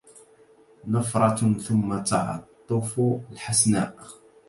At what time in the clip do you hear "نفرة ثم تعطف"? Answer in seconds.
0.87-2.99